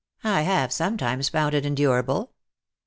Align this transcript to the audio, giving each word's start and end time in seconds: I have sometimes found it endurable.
I 0.23 0.41
have 0.41 0.73
sometimes 0.73 1.29
found 1.29 1.53
it 1.53 1.63
endurable. 1.63 2.31